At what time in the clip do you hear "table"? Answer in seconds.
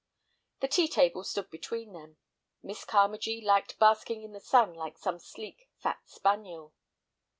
0.87-1.23